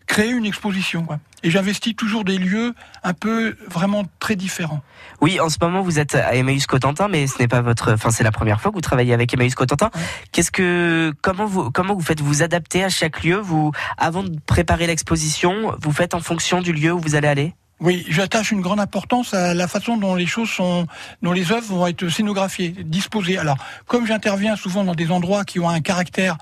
créer 0.06 0.30
une 0.30 0.46
exposition. 0.46 1.04
quoi. 1.04 1.18
Et 1.42 1.50
j'investis 1.50 1.94
toujours 1.94 2.24
des 2.24 2.38
lieux 2.38 2.74
un 3.02 3.12
peu 3.12 3.56
vraiment 3.68 4.04
très 4.18 4.36
différents. 4.36 4.80
Oui, 5.20 5.38
en 5.40 5.48
ce 5.48 5.58
moment 5.60 5.82
vous 5.82 5.98
êtes 5.98 6.14
à 6.14 6.34
Emmaüs 6.34 6.66
Cotentin, 6.66 7.08
mais 7.08 7.26
ce 7.26 7.38
n'est 7.38 7.48
pas 7.48 7.60
votre, 7.60 7.92
enfin 7.92 8.10
c'est 8.10 8.24
la 8.24 8.32
première 8.32 8.60
fois 8.60 8.70
que 8.70 8.76
vous 8.76 8.80
travaillez 8.80 9.12
avec 9.12 9.32
Emmaüs 9.34 9.54
Cotentin. 9.54 9.90
Ouais. 9.94 10.00
Qu'est-ce 10.32 10.50
que, 10.50 11.12
comment 11.22 11.46
vous, 11.46 11.70
comment 11.70 11.94
vous 11.94 12.02
faites? 12.02 12.20
Vous 12.20 12.42
adapter 12.42 12.82
à 12.82 12.88
chaque 12.88 13.22
lieu? 13.22 13.36
Vous, 13.36 13.72
avant 13.98 14.22
de 14.22 14.38
préparer 14.46 14.86
l'exposition, 14.86 15.76
vous 15.80 15.92
faites 15.92 16.14
en 16.14 16.20
fonction 16.20 16.60
du 16.60 16.72
lieu 16.72 16.92
où 16.92 17.00
vous 17.00 17.14
allez 17.14 17.28
aller? 17.28 17.54
Oui, 17.78 18.06
j'attache 18.08 18.52
une 18.52 18.62
grande 18.62 18.80
importance 18.80 19.34
à 19.34 19.52
la 19.52 19.68
façon 19.68 19.98
dont 19.98 20.14
les 20.14 20.24
choses 20.24 20.48
sont, 20.48 20.86
dont 21.20 21.32
les 21.32 21.52
œuvres 21.52 21.66
vont 21.66 21.86
être 21.86 22.08
scénographiées, 22.08 22.70
disposées. 22.70 23.36
Alors, 23.36 23.58
comme 23.86 24.06
j'interviens 24.06 24.56
souvent 24.56 24.82
dans 24.82 24.94
des 24.94 25.10
endroits 25.10 25.44
qui 25.44 25.60
ont 25.60 25.68
un 25.68 25.82
caractère 25.82 26.38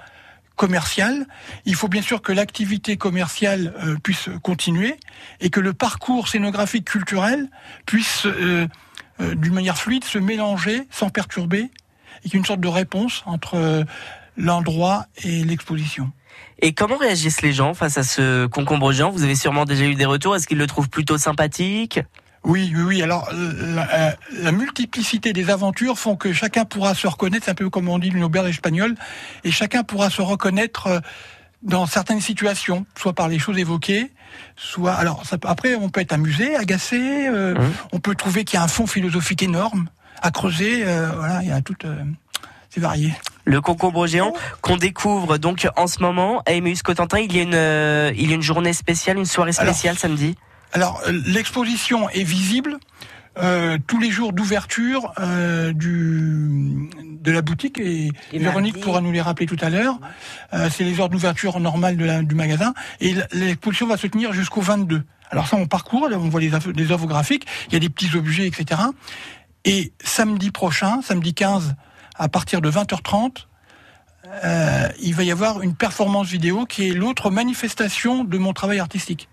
commercial, 0.57 1.27
il 1.65 1.75
faut 1.75 1.89
bien 1.89 2.03
sûr 2.03 2.23
que 2.23 2.33
l'activité 2.33 2.97
commerciale 2.97 3.75
euh, 3.85 3.97
puisse 4.03 4.29
continuer 4.43 4.97
et 5.41 5.51
que 5.51 5.61
le 5.61 5.73
parcours 5.73 6.29
scénographique 6.29 6.85
culturel 6.85 7.49
puisse, 7.87 8.27
euh, 8.27 8.67
euh, 9.21 9.35
d'une 9.35 9.55
manière 9.55 9.77
fluide, 9.77 10.05
se 10.05 10.19
mélanger 10.19 10.87
sans 10.91 11.11
perturber 11.11 11.71
et 12.25 12.29
qu'il 12.29 12.35
y 12.35 12.37
ait 12.37 12.39
une 12.39 12.45
sorte 12.45 12.61
de 12.61 12.69
réponse 12.69 13.23
entre 13.27 13.85
l'endroit 14.37 15.07
et 15.23 15.45
l'exposition. 15.45 16.11
Et 16.61 16.73
comment 16.73 16.97
réagissent 16.97 17.43
les 17.43 17.53
gens 17.53 17.75
face 17.75 17.99
à 17.99 18.05
ce 18.05 18.47
concombre 18.47 18.93
géant? 18.93 19.11
Vous 19.11 19.25
avez 19.25 19.35
sûrement 19.35 19.65
déjà 19.65 19.85
eu 19.85 19.95
des 19.95 20.05
retours. 20.05 20.37
Est-ce 20.37 20.47
qu'ils 20.47 20.59
le 20.59 20.67
trouvent 20.67 20.89
plutôt 20.89 21.19
sympathique? 21.19 22.01
Oui, 22.45 22.73
oui, 22.75 22.83
oui. 22.83 23.03
Alors, 23.03 23.29
la, 23.33 23.95
euh, 23.95 24.11
la 24.33 24.53
multiplicité 24.53 25.33
des 25.33 25.51
aventures 25.51 25.99
font 25.99 26.17
que 26.17 26.33
chacun 26.33 26.65
pourra 26.65 26.95
se 26.95 27.07
reconnaître, 27.07 27.47
c'est 27.47 27.51
un 27.51 27.55
peu 27.55 27.71
comme 27.71 27.89
on 27.89 27.99
dit 27.99 28.09
une 28.09 28.23
auberge 28.23 28.51
espagnole, 28.51 28.95
et 29.45 29.51
chacun 29.51 29.83
pourra 29.83 30.11
se 30.11 30.23
reconnaître 30.23 30.87
euh, 30.87 31.01
dans 31.63 31.87
certaines 31.87 32.21
situations, 32.21 32.85
soit 32.97 33.15
par 33.15 33.29
les 33.29 33.39
choses 33.39 33.59
évoquées, 33.59 34.13
soit... 34.57 34.93
Alors, 34.93 35.25
ça 35.25 35.39
après, 35.45 35.75
on 35.75 35.89
peut 35.89 36.03
être 36.03 36.13
amusé, 36.13 36.55
agacé, 36.55 37.27
euh, 37.29 37.55
on 37.93 38.01
peut 38.01 38.15
trouver 38.15 38.45
qu'il 38.45 38.59
y 38.59 38.61
a 38.61 38.65
un 38.65 38.69
fond 38.69 38.87
philosophique 38.87 39.43
énorme 39.43 39.89
à 40.21 40.31
creuser, 40.31 40.83
euh, 40.85 41.11
voilà, 41.17 41.43
il 41.43 41.49
y 41.49 41.53
a 41.53 41.63
tout... 41.63 41.75
euh, 41.85 42.05
c'est 42.69 42.81
varié. 42.81 43.15
Le 43.45 43.61
concombre 43.61 44.07
géant 44.07 44.33
qu'on 44.61 44.77
découvre 44.77 45.39
donc 45.39 45.69
en 45.77 45.87
ce 45.87 46.01
moment 46.01 46.43
à 46.45 46.55
Emmaüs 46.55 46.83
Cotentin. 46.83 47.21
Il 47.21 47.35
y 47.35 47.39
a 47.39 47.43
une, 47.43 47.55
euh, 47.55 48.11
il 48.17 48.29
y 48.29 48.33
a 48.33 48.35
une 48.35 48.43
journée 48.43 48.73
spéciale, 48.73 49.17
une 49.17 49.27
soirée 49.27 49.53
Alors, 49.57 49.73
spéciale 49.73 49.97
samedi. 49.97 50.35
Alors, 50.75 51.01
euh, 51.07 51.13
l'exposition 51.27 52.09
est 52.11 52.25
visible 52.25 52.79
euh, 53.39 53.79
tous 53.87 53.99
les 53.99 54.11
jours 54.13 54.33
d'ouverture 54.33 55.13
euh, 55.19 55.73
du 55.73 56.89
de 57.21 57.33
la 57.33 57.41
boutique 57.43 57.79
et 57.81 58.13
Véronique 58.39 58.75
pourra 58.81 59.01
nous 59.01 59.11
les 59.13 59.21
rappeler 59.23 59.47
tout 59.47 59.57
à 59.61 59.71
l'heure. 59.71 59.99
Euh, 60.53 60.69
c'est 60.71 60.85
les 60.85 61.01
heures 61.01 61.09
d'ouverture 61.09 61.59
normales 61.59 61.97
de 61.97 62.05
la- 62.05 62.23
du 62.23 62.35
magasin 62.35 62.75
et 63.01 63.15
l'exposition 63.33 63.87
va 63.87 63.97
se 63.97 64.07
tenir 64.07 64.33
jusqu'au 64.35 64.61
22. 64.61 65.03
Alors 65.31 65.49
ça, 65.49 65.57
on 65.57 65.67
parcourt, 65.67 66.09
là, 66.09 66.19
on 66.19 66.29
voit 66.29 66.41
les, 66.41 66.51
des 66.51 66.91
œuvres 66.93 67.07
graphiques, 67.07 67.47
il 67.69 67.73
y 67.73 67.77
a 67.77 67.81
des 67.81 67.89
petits 67.89 68.15
objets, 68.15 68.47
etc. 68.47 68.83
Et 69.65 69.93
samedi 70.05 70.51
prochain, 70.51 71.01
samedi 71.03 71.33
15, 71.35 71.75
à 72.17 72.29
partir 72.29 72.61
de 72.61 72.71
20h30, 72.71 73.47
euh, 74.45 74.89
il 75.01 75.15
va 75.15 75.23
y 75.25 75.31
avoir 75.33 75.63
une 75.63 75.75
performance 75.75 76.29
vidéo 76.29 76.67
qui 76.67 76.89
est 76.89 76.93
l'autre 76.93 77.31
manifestation 77.31 78.23
de 78.25 78.39
mon 78.39 78.53
travail 78.53 78.79
artistique. 78.81 79.29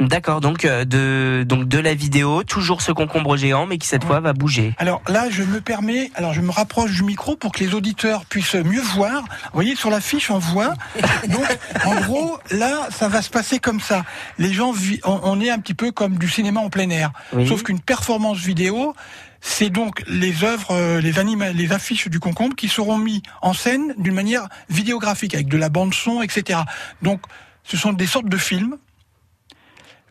D'accord, 0.00 0.40
donc 0.40 0.64
euh, 0.64 0.86
de 0.86 1.44
donc 1.46 1.68
de 1.68 1.78
la 1.78 1.94
vidéo, 1.94 2.42
toujours 2.42 2.80
ce 2.80 2.90
concombre 2.90 3.36
géant, 3.36 3.66
mais 3.66 3.76
qui 3.76 3.86
cette 3.86 4.04
fois 4.04 4.20
va 4.20 4.32
bouger. 4.32 4.74
Alors 4.78 5.02
là, 5.08 5.28
je 5.28 5.42
me 5.42 5.60
permets, 5.60 6.10
alors 6.14 6.32
je 6.32 6.40
me 6.40 6.50
rapproche 6.50 6.92
du 6.92 7.02
micro 7.02 7.36
pour 7.36 7.52
que 7.52 7.62
les 7.62 7.74
auditeurs 7.74 8.24
puissent 8.24 8.54
mieux 8.54 8.80
voir. 8.80 9.22
Vous 9.22 9.50
voyez, 9.52 9.76
sur 9.76 9.90
l'affiche, 9.90 10.30
on 10.30 10.38
voit. 10.38 10.72
Donc, 11.28 11.58
en 11.84 12.00
gros, 12.00 12.38
là, 12.50 12.88
ça 12.90 13.08
va 13.08 13.20
se 13.20 13.28
passer 13.28 13.58
comme 13.58 13.80
ça. 13.80 14.04
Les 14.38 14.54
gens, 14.54 14.72
on, 15.04 15.40
est 15.40 15.50
un 15.50 15.58
petit 15.58 15.74
peu 15.74 15.92
comme 15.92 16.16
du 16.16 16.28
cinéma 16.28 16.60
en 16.60 16.70
plein 16.70 16.88
air. 16.88 17.12
Oui. 17.34 17.46
Sauf 17.46 17.62
qu'une 17.62 17.80
performance 17.80 18.38
vidéo, 18.38 18.94
c'est 19.42 19.68
donc 19.68 20.02
les 20.06 20.44
œuvres, 20.44 20.70
euh, 20.70 21.00
les 21.02 21.18
anima 21.18 21.50
les 21.50 21.72
affiches 21.72 22.08
du 22.08 22.20
concombre 22.20 22.56
qui 22.56 22.68
seront 22.68 22.96
mis 22.96 23.22
en 23.42 23.52
scène 23.52 23.94
d'une 23.98 24.14
manière 24.14 24.48
vidéographique, 24.70 25.34
avec 25.34 25.48
de 25.48 25.58
la 25.58 25.68
bande 25.68 25.92
son, 25.92 26.22
etc. 26.22 26.60
Donc, 27.02 27.20
ce 27.64 27.76
sont 27.76 27.92
des 27.92 28.06
sortes 28.06 28.28
de 28.28 28.38
films. 28.38 28.76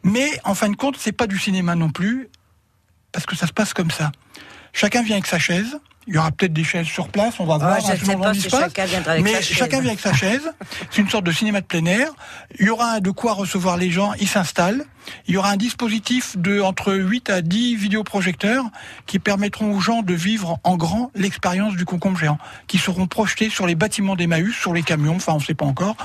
Mais 0.04 0.30
en 0.44 0.56
fin 0.56 0.70
de 0.70 0.76
compte, 0.76 0.98
c'est 0.98 1.12
pas 1.12 1.28
du 1.28 1.38
cinéma 1.38 1.76
non 1.76 1.90
plus, 1.90 2.30
parce 3.12 3.26
que 3.26 3.36
ça 3.36 3.48
se 3.48 3.54
passe 3.54 3.74
comme 3.74 3.92
ça. 3.92 4.12
Chacun 4.74 5.04
vient 5.04 5.16
avec 5.16 5.28
sa 5.28 5.40
chaise. 5.40 5.80
Il 6.08 6.16
y 6.16 6.18
aura 6.18 6.32
peut-être 6.32 6.54
des 6.54 6.64
chaises 6.64 6.88
sur 6.88 7.10
place, 7.10 7.40
on 7.40 7.46
va 7.46 7.60
voir. 7.60 7.78
Ah, 7.78 7.96
je 7.96 8.04
sais 8.04 8.16
pas 8.16 8.34
si 8.34 8.50
chacun 8.50 8.86
viendra 8.86 9.12
avec 9.12 9.24
Mais 9.24 9.34
sa 9.36 9.42
chaise. 9.42 9.58
chacun 9.58 9.80
vient 9.80 9.90
avec 9.90 10.00
sa 10.00 10.14
chaise. 10.14 10.42
C'est 10.90 11.02
une 11.02 11.10
sorte 11.10 11.24
de 11.24 11.32
cinéma 11.32 11.62
de 11.62 11.68
plein 11.68 11.86
air. 11.86 12.10
Il 12.60 12.66
y 12.66 12.70
aura 12.72 13.00
de 13.00 13.12
quoi 13.12 13.34
recevoir 13.34 13.78
les 13.78 13.92
gens. 13.92 14.14
Ils 14.20 14.28
s'installent. 14.28 14.86
Il 15.28 15.36
y 15.36 15.38
aura 15.38 15.52
un 15.52 15.58
dispositif 15.58 16.36
de 16.36 16.62
entre 16.62 16.94
8 16.94 17.30
à 17.30 17.42
10 17.42 17.76
vidéoprojecteurs 17.76 18.66
qui 19.06 19.20
permettront 19.20 19.72
aux 19.76 19.80
gens 19.80 20.02
de 20.02 20.16
vivre 20.16 20.58
en 20.64 20.78
grand 20.78 21.12
l'expérience 21.14 21.76
du 21.76 21.86
concombre 21.86 22.18
géant, 22.18 22.40
qui 22.66 22.80
seront 22.80 23.06
projetés 23.06 23.52
sur 23.52 23.68
les 23.68 23.76
bâtiments 23.76 24.16
d'Emmaüs, 24.16 24.56
sur 24.56 24.74
les 24.74 24.82
camions. 24.82 25.18
Enfin, 25.18 25.34
on 25.34 25.40
ne 25.40 25.44
sait 25.44 25.54
pas 25.54 25.66
encore. 25.66 25.96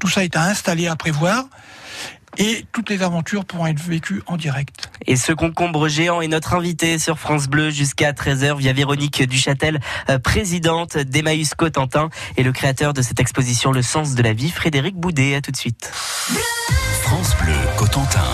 Tout 0.00 0.08
ça 0.08 0.24
est 0.24 0.34
à 0.34 0.42
installer, 0.42 0.88
à 0.88 0.96
prévoir. 0.96 1.44
Et 2.38 2.64
toutes 2.72 2.88
les 2.88 3.02
aventures 3.02 3.44
pourront 3.44 3.66
être 3.66 3.80
vécues 3.80 4.22
en 4.26 4.36
direct. 4.36 4.90
Et 5.06 5.16
ce 5.16 5.32
concombre 5.32 5.88
géant 5.88 6.20
est 6.20 6.28
notre 6.28 6.54
invité 6.54 6.98
sur 6.98 7.18
France 7.18 7.46
Bleu 7.46 7.70
jusqu'à 7.70 8.12
13h 8.12 8.56
via 8.56 8.72
Véronique 8.72 9.22
Duchâtel, 9.22 9.80
euh, 10.08 10.18
présidente 10.18 10.96
d'Emmaüs 10.96 11.54
Cotentin 11.54 12.08
et 12.36 12.42
le 12.42 12.52
créateur 12.52 12.94
de 12.94 13.02
cette 13.02 13.20
exposition 13.20 13.72
Le 13.72 13.82
sens 13.82 14.14
de 14.14 14.22
la 14.22 14.32
vie, 14.32 14.50
Frédéric 14.50 14.96
Boudet. 14.96 15.34
À 15.34 15.40
tout 15.40 15.50
de 15.50 15.56
suite. 15.56 15.90
France 17.02 17.36
Bleu 17.42 17.54
Cotentin. 17.76 18.24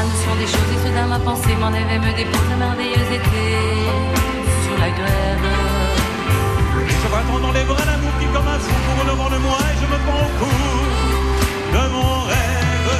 La 0.00 0.06
notion 0.06 0.34
des 0.36 0.46
choses 0.46 0.70
et 0.74 0.80
soudain 0.86 1.06
ma 1.06 1.18
pensée 1.18 1.54
m'en 1.60 1.72
avait 1.80 2.00
me 2.06 2.12
dépose 2.16 2.48
un 2.54 2.56
merveilleux 2.56 3.08
été 3.18 3.44
sur 4.64 4.76
la 4.84 4.90
grève. 4.98 5.48
Je 7.02 7.06
vois 7.10 7.40
dans 7.44 7.52
les 7.52 7.64
bras 7.64 7.84
l'amour 7.84 8.14
qui 8.18 8.26
comme 8.34 8.48
un 8.56 8.60
fou 8.64 8.76
pour 8.86 9.04
devant 9.10 9.30
de 9.34 9.38
moi 9.46 9.58
et 9.70 9.76
je 9.80 9.86
me 9.92 9.98
prends 10.04 10.22
au 10.26 10.32
cou 10.40 10.54
de 11.74 11.84
mon 11.94 12.12
rêve. 12.32 12.90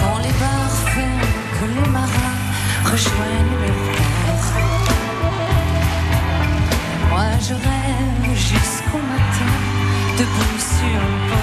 Quand 0.00 0.18
les 0.24 0.34
ferment, 0.40 1.32
que 1.56 1.66
les 1.76 1.88
marins 1.96 2.40
rejoignent 2.92 3.56
le 3.64 3.72
port. 3.84 4.48
Moi 7.10 7.28
je 7.46 7.54
rêve 7.66 8.36
jusqu'au 8.50 9.02
matin, 9.12 9.52
debout 10.18 10.58
sur 10.76 11.00
le 11.30 11.35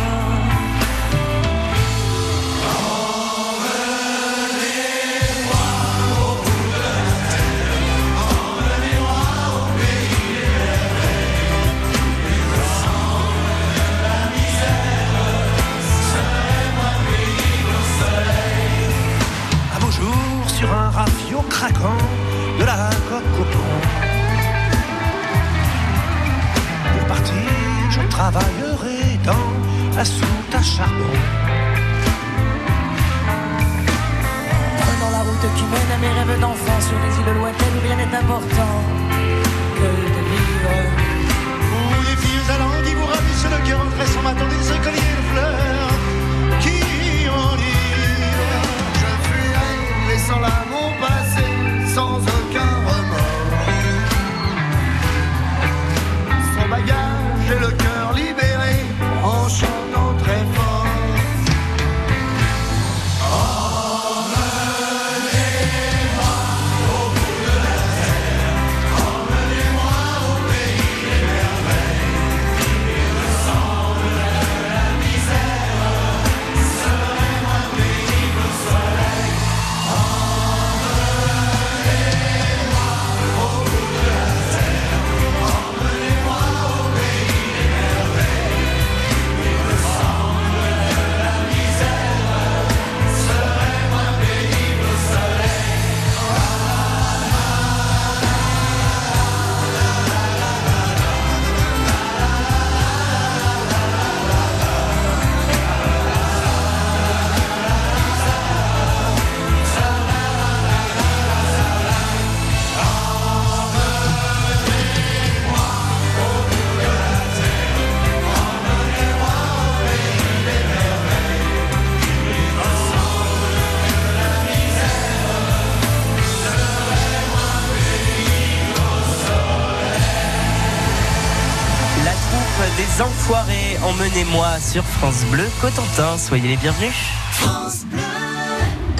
emmenez-moi 133.94 134.60
sur 134.60 134.84
France 134.84 135.24
Bleu 135.30 135.46
Cotentin. 135.62 136.18
Soyez 136.18 136.50
les 136.50 136.58
bienvenus. 136.58 136.94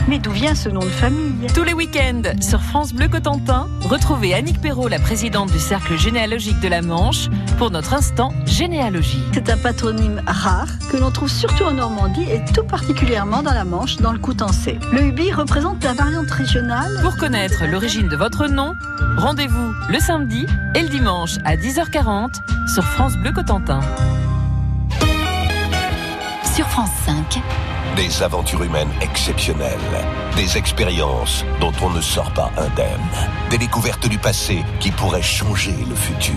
Mais 0.08 0.20
d'où 0.20 0.32
vient 0.32 0.54
ce 0.54 0.70
nom 0.70 0.82
de 0.82 0.90
famille? 0.90 1.48
Tous 1.56 1.64
les 1.64 1.74
week-ends, 1.74 2.22
sur 2.42 2.62
France 2.62 2.94
Bleu 2.94 3.08
Cotentin, 3.08 3.68
retrouvez 3.82 4.34
Annick 4.34 4.60
Perrault, 4.62 4.90
la 4.90 5.00
présidente 5.00 5.52
du 5.52 5.60
Cercle 5.60 5.98
généalogique 5.98 6.60
de 6.60 6.68
la 6.68 6.82
Manche, 6.82 7.30
pour 7.58 7.72
notre 7.72 7.94
instant 7.94 8.34
généalogie. 8.46 9.24
C'est 9.34 9.50
un 9.50 9.58
patronyme 9.58 10.22
rare 10.28 10.68
que 10.92 10.98
l'on 10.98 11.10
trouve 11.10 11.32
surtout 11.32 11.64
en 11.64 11.72
Normandie 11.72 12.26
et 12.30 12.44
tout 12.54 12.66
particulièrement 12.66 13.42
dans 13.42 13.54
la 13.54 13.64
Manche, 13.64 13.98
dans 13.98 14.12
le 14.12 14.20
Coutançais. 14.20 14.78
Le 14.92 15.04
Ubi 15.06 15.32
représente 15.32 15.84
la 15.84 15.94
variante 15.94 16.30
régionale. 16.30 17.00
Pour 17.02 17.16
connaître 17.16 17.64
l'origine 17.66 18.10
de 18.10 18.18
votre 18.18 18.48
nom, 18.48 18.74
rendez-vous 19.18 19.74
le 19.90 20.00
samedi 20.00 20.46
et 20.76 20.82
le 20.82 20.90
dimanche 20.90 21.38
à 21.46 21.56
10h40 21.56 22.34
sur 22.74 22.84
France 22.84 23.16
Bleu 23.18 23.32
Cotentin. 23.32 23.80
Sur 26.56 26.68
France 26.68 26.92
5, 27.08 27.42
Des 27.96 28.22
aventures 28.22 28.62
humaines 28.62 28.92
exceptionnelles. 29.02 29.80
Des 30.36 30.56
expériences 30.56 31.44
dont 31.60 31.72
on 31.82 31.90
ne 31.90 32.00
sort 32.00 32.32
pas 32.32 32.52
indemne. 32.58 33.02
Des 33.50 33.58
découvertes 33.58 34.08
du 34.08 34.20
passé 34.20 34.64
qui 34.80 34.92
pourraient 34.92 35.24
changer 35.24 35.74
le 35.90 35.96
futur. 35.96 36.36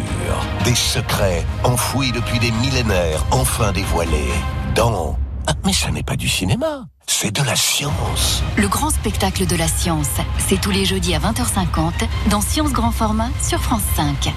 Des 0.64 0.74
secrets 0.74 1.44
enfouis 1.64 2.12
depuis 2.12 2.38
des 2.38 2.50
millénaires, 2.50 3.22
enfin 3.30 3.72
dévoilés. 3.72 4.32
Dans... 4.74 5.18
Ah, 5.46 5.52
mais 5.66 5.74
ça 5.74 5.90
n'est 5.90 6.02
pas 6.02 6.16
du 6.16 6.30
cinéma, 6.30 6.84
c'est 7.06 7.30
de 7.30 7.42
la 7.42 7.54
science. 7.54 8.42
le 8.56 8.68
grand 8.68 8.88
spectacle 8.88 9.46
de 9.46 9.56
la 9.56 9.68
science, 9.68 10.08
c'est 10.48 10.60
tous 10.60 10.70
les 10.70 10.86
jeudis 10.86 11.14
à 11.14 11.18
20h50 11.18 12.08
dans 12.30 12.40
Science 12.40 12.72
Grand 12.72 12.90
Format 12.90 13.28
sur 13.42 13.60
France 13.60 13.82
5. 13.96 14.32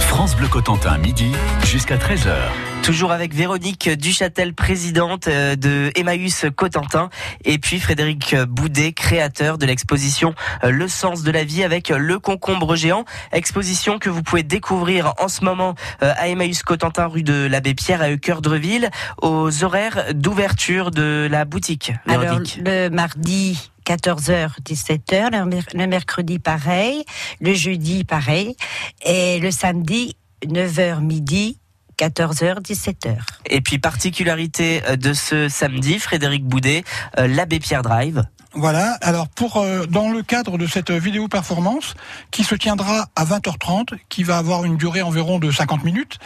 France 0.00 0.36
Bleu 0.36 0.48
Cotentin, 0.48 0.98
midi 0.98 1.32
jusqu'à 1.64 1.96
13h. 1.96 2.34
Toujours 2.82 3.12
avec 3.12 3.34
Véronique 3.34 3.90
Duchâtel, 3.90 4.54
présidente 4.54 5.28
euh, 5.28 5.56
de 5.56 5.92
Emmaüs 5.94 6.46
Cotentin, 6.56 7.10
et 7.44 7.58
puis 7.58 7.80
Frédéric 7.80 8.34
Boudet, 8.34 8.92
créateur 8.92 9.58
de 9.58 9.66
l'exposition 9.66 10.34
euh, 10.64 10.70
Le 10.70 10.88
sens 10.88 11.22
de 11.22 11.30
la 11.30 11.44
vie 11.44 11.62
avec 11.62 11.90
le 11.90 12.18
concombre 12.18 12.76
géant. 12.76 13.04
Exposition 13.30 13.98
que 13.98 14.08
vous 14.08 14.22
pouvez 14.22 14.42
découvrir 14.42 15.12
en 15.18 15.28
ce 15.28 15.44
moment 15.44 15.74
euh, 16.02 16.14
à 16.16 16.28
Emmaüs 16.28 16.62
Cotentin, 16.62 17.06
rue 17.08 17.22
de 17.22 17.46
l'Abbé 17.50 17.74
Pierre 17.74 18.00
à 18.00 18.10
Eucœur-Dreville, 18.10 18.88
aux 19.20 19.64
horaires 19.64 20.14
d'ouverture 20.14 20.90
de 20.90 21.28
la 21.30 21.44
boutique. 21.44 21.92
Alors, 22.08 22.40
le 22.64 22.88
mardi, 22.88 23.70
14h, 23.84 24.48
17h, 24.64 25.30
le, 25.38 25.44
mer- 25.44 25.66
le 25.74 25.86
mercredi, 25.86 26.38
pareil, 26.38 27.04
le 27.42 27.52
jeudi, 27.52 28.04
pareil, 28.04 28.56
et 29.04 29.40
le 29.40 29.50
samedi, 29.50 30.16
9h, 30.46 31.00
midi, 31.00 31.58
14h, 31.98 32.62
17h. 32.62 33.16
Et 33.46 33.60
puis 33.60 33.78
particularité 33.78 34.82
euh, 34.86 34.96
de 34.96 35.12
ce 35.12 35.48
samedi, 35.48 35.98
Frédéric 35.98 36.44
Boudet, 36.44 36.84
euh, 37.18 37.26
l'Abbé 37.26 37.58
Pierre 37.58 37.82
Drive. 37.82 38.22
Voilà. 38.54 38.96
Alors 39.02 39.28
pour 39.28 39.58
euh, 39.58 39.84
dans 39.86 40.10
le 40.10 40.22
cadre 40.22 40.56
de 40.56 40.66
cette 40.66 40.90
vidéo 40.90 41.28
performance 41.28 41.94
qui 42.30 42.44
se 42.44 42.54
tiendra 42.54 43.08
à 43.14 43.24
20h30, 43.24 43.98
qui 44.08 44.24
va 44.24 44.38
avoir 44.38 44.64
une 44.64 44.76
durée 44.78 45.02
environ 45.02 45.38
de 45.38 45.50
50 45.50 45.84
minutes. 45.84 46.18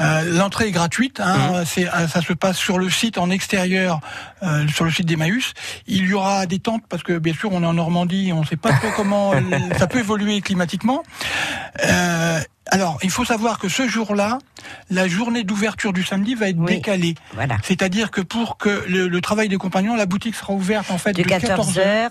euh, 0.00 0.22
L'entrée 0.36 0.66
est 0.68 0.70
gratuite. 0.72 1.20
Hein, 1.20 1.62
c'est, 1.64 1.86
euh, 1.88 2.08
ça 2.08 2.20
se 2.20 2.32
passe 2.32 2.56
sur 2.58 2.78
le 2.78 2.90
site 2.90 3.16
en 3.16 3.30
extérieur, 3.30 4.00
euh, 4.42 4.66
sur 4.68 4.84
le 4.84 4.90
site 4.90 5.06
d'Emmaüs. 5.06 5.52
Il 5.86 6.04
y 6.06 6.14
aura 6.14 6.46
des 6.46 6.58
tentes 6.58 6.82
parce 6.88 7.04
que 7.04 7.16
bien 7.18 7.32
sûr 7.32 7.52
on 7.52 7.62
est 7.62 7.66
en 7.66 7.74
Normandie, 7.74 8.32
on 8.34 8.40
ne 8.40 8.46
sait 8.46 8.56
pas 8.56 8.72
trop 8.72 8.88
comment 8.96 9.32
euh, 9.32 9.40
ça 9.78 9.86
peut 9.86 10.00
évoluer 10.00 10.40
climatiquement. 10.40 11.04
Alors, 12.72 12.98
il 13.02 13.10
faut 13.10 13.24
savoir 13.24 13.58
que 13.58 13.68
ce 13.68 13.86
jour-là, 13.86 14.38
la 14.90 15.06
journée 15.06 15.44
d'ouverture 15.44 15.92
du 15.92 16.02
samedi 16.02 16.34
va 16.34 16.48
être 16.48 16.64
décalée. 16.64 17.14
Voilà. 17.34 17.58
C'est-à-dire 17.62 18.10
que 18.10 18.22
pour 18.22 18.56
que 18.56 18.84
le, 18.88 19.08
le 19.08 19.20
travail 19.20 19.48
des 19.48 19.58
compagnons, 19.58 19.94
la 19.94 20.06
boutique 20.06 20.34
sera 20.34 20.54
ouverte 20.54 20.90
en 20.90 20.96
fait 20.96 21.12
De 21.12 21.22
14h 21.22 22.10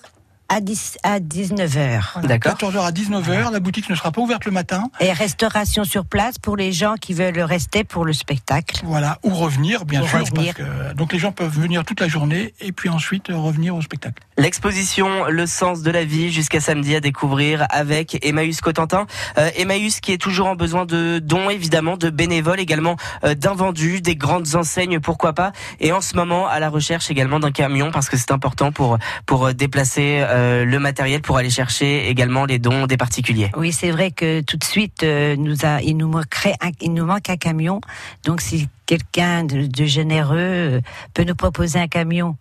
à, 0.52 0.60
10, 0.60 0.98
à 1.04 1.20
19h. 1.20 2.26
D'accord. 2.28 2.54
14h 2.54 2.86
à 2.86 2.92
19h, 2.92 3.52
la 3.54 3.60
boutique 3.62 3.90
ne 3.90 3.96
sera 3.96 4.12
pas 4.12 4.20
ouverte 4.22 4.44
le 4.44 4.52
matin. 4.52 4.90
Et 5.00 5.14
restauration 5.14 5.86
sur 5.86 6.06
place 6.06 6.40
pour 6.40 6.58
les 6.58 6.74
gens 6.74 6.96
qui 7.00 7.14
veulent 7.14 7.40
rester 7.40 7.86
pour 7.86 8.04
le 8.04 8.12
spectacle. 8.12 8.82
Voilà, 8.84 9.18
ou 9.24 9.30
revenir, 9.30 9.86
bien 9.86 10.02
Ou 10.02 10.08
sûr. 10.08 10.20
revenir. 10.20 10.54
Parce 10.54 10.68
que, 10.68 10.94
donc 10.94 11.14
les 11.14 11.20
gens 11.20 11.32
peuvent 11.32 11.58
venir 11.58 11.86
toute 11.86 12.02
la 12.02 12.10
journée 12.10 12.54
et 12.60 12.74
puis 12.74 12.90
ensuite 12.90 13.30
euh, 13.30 13.38
revenir 13.38 13.76
au 13.76 13.82
spectacle. 13.82 14.22
L'exposition 14.38 15.26
Le 15.30 15.46
sens 15.46 15.84
de 15.84 15.92
la 15.92 16.04
vie 16.04 16.32
jusqu'à 16.32 16.60
samedi 16.60 16.96
à 16.96 17.00
découvrir 17.00 17.66
avec 17.70 18.26
Emmaüs 18.26 18.60
Cotentin. 18.60 19.06
Euh, 19.38 19.50
Emmaüs 19.56 20.02
qui 20.02 20.12
est 20.12 20.18
toujours 20.18 20.48
en 20.48 20.56
besoin 20.56 20.86
de 20.86 21.20
dons 21.20 21.50
évidemment, 21.50 21.96
de 21.96 22.10
bénévoles 22.10 22.60
également, 22.60 22.98
euh, 23.24 23.36
d'invendus, 23.36 24.02
des 24.02 24.16
grandes 24.18 24.56
enseignes 24.56 25.00
pourquoi 25.00 25.32
pas. 25.34 25.54
Et 25.80 25.94
en 25.94 26.02
ce 26.02 26.16
moment 26.16 26.48
à 26.48 26.60
la 26.60 26.70
recherche 26.70 27.10
également 27.10 27.40
d'un 27.40 27.52
camion 27.52 27.92
parce 27.92 28.10
que 28.10 28.18
c'est 28.18 28.32
important 28.32 28.74
pour 28.74 28.98
pour 29.26 29.46
euh, 29.46 29.54
déplacer 29.54 30.20
euh, 30.22 30.41
le 30.66 30.80
matériel 30.80 31.22
pour 31.22 31.38
aller 31.38 31.50
chercher 31.50 32.10
également 32.10 32.46
les 32.46 32.60
dons 32.60 32.88
des 32.88 32.98
particuliers. 32.98 33.52
Oui, 33.56 33.72
c'est 33.72 33.92
vrai 33.92 34.12
que 34.12 34.42
tout 34.42 34.58
de 34.58 34.64
suite, 34.64 35.04
euh, 35.04 35.36
nous 35.36 35.66
a, 35.66 35.82
il, 35.82 35.98
nous 35.98 36.08
manquerait 36.08 36.56
un, 36.62 36.72
il 36.82 36.94
nous 36.94 37.06
manque 37.06 37.30
un 37.30 37.38
camion. 37.38 37.82
Donc, 38.26 38.42
si 38.42 38.68
quelqu'un 38.86 39.44
de, 39.44 39.68
de 39.68 39.86
généreux 39.86 40.38
euh, 40.38 40.82
peut 41.14 41.24
nous 41.24 41.36
proposer 41.36 41.80
un 41.80 41.88
camion 41.88 42.38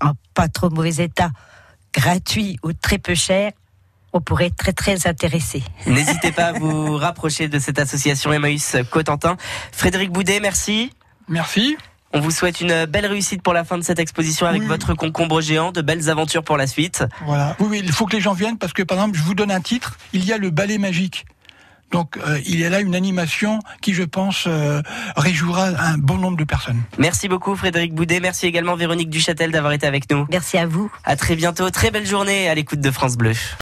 en 0.00 0.12
pas 0.34 0.48
trop 0.48 0.70
mauvais 0.70 1.04
état, 1.04 1.30
gratuit 1.94 2.58
ou 2.62 2.72
très 2.72 2.98
peu 2.98 3.14
cher, 3.14 3.52
on 4.12 4.20
pourrait 4.20 4.46
être 4.46 4.56
très 4.56 4.72
très 4.72 5.06
intéressé. 5.06 5.62
N'hésitez 5.86 6.32
pas 6.32 6.46
à 6.46 6.52
vous 6.52 6.96
rapprocher 6.96 7.48
de 7.48 7.58
cette 7.58 7.78
association 7.78 8.32
Emmaüs 8.32 8.76
Cotentin. 8.90 9.36
Frédéric 9.72 10.10
Boudet, 10.10 10.40
merci. 10.40 10.92
Merci. 11.28 11.76
On 12.12 12.20
vous 12.20 12.30
souhaite 12.32 12.60
une 12.60 12.86
belle 12.86 13.06
réussite 13.06 13.40
pour 13.42 13.52
la 13.52 13.62
fin 13.64 13.78
de 13.78 13.82
cette 13.84 14.00
exposition 14.00 14.46
avec 14.46 14.62
Oui. 14.62 14.66
votre 14.68 14.94
concombre 14.94 15.40
géant, 15.40 15.70
de 15.70 15.80
belles 15.80 16.10
aventures 16.10 16.42
pour 16.42 16.56
la 16.56 16.66
suite. 16.66 17.04
Voilà. 17.24 17.54
Oui, 17.60 17.66
oui, 17.70 17.80
il 17.84 17.92
faut 17.92 18.06
que 18.06 18.16
les 18.16 18.20
gens 18.20 18.32
viennent 18.32 18.58
parce 18.58 18.72
que, 18.72 18.82
par 18.82 18.98
exemple, 18.98 19.16
je 19.16 19.22
vous 19.22 19.34
donne 19.34 19.50
un 19.52 19.60
titre. 19.60 19.96
Il 20.12 20.24
y 20.24 20.32
a 20.32 20.38
le 20.38 20.50
ballet 20.50 20.78
magique. 20.78 21.24
Donc, 21.92 22.16
euh, 22.18 22.38
il 22.46 22.58
y 22.60 22.64
a 22.64 22.70
là 22.70 22.80
une 22.80 22.94
animation 22.94 23.58
qui, 23.80 23.94
je 23.94 24.04
pense, 24.04 24.44
euh, 24.46 24.80
réjouira 25.16 25.66
un 25.66 25.98
bon 25.98 26.18
nombre 26.18 26.36
de 26.36 26.44
personnes. 26.44 26.80
Merci 26.98 27.28
beaucoup 27.28 27.56
Frédéric 27.56 27.94
Boudet, 27.94 28.20
merci 28.20 28.46
également 28.46 28.76
Véronique 28.76 29.10
Duchâtel 29.10 29.50
d'avoir 29.50 29.72
été 29.72 29.88
avec 29.88 30.08
nous. 30.10 30.24
Merci 30.30 30.56
à 30.56 30.66
vous. 30.66 30.90
À 31.04 31.16
très 31.16 31.34
bientôt, 31.34 31.68
très 31.70 31.90
belle 31.90 32.06
journée 32.06 32.48
à 32.48 32.54
l'écoute 32.54 32.80
de 32.80 32.90
France 32.92 33.16
Bleu. 33.16 33.32